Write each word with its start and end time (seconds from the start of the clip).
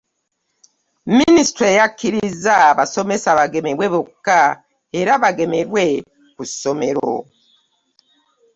Minisitule 1.17 1.69
yakkiriza 1.79 2.53
abasomesa 2.69 3.29
bagemebwe 3.39 3.85
bokka 3.93 4.39
era 4.99 5.11
bagemerwe 5.23 5.83
ku 6.35 6.39
masomero 6.41 7.11